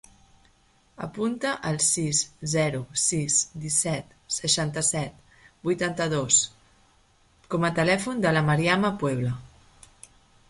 [1.07, 2.21] Apunta el sis,
[2.53, 5.21] zero, sis, disset, seixanta-set,
[5.69, 6.39] vuitanta-dos
[7.55, 9.35] com a telèfon de la Mariama Puebla.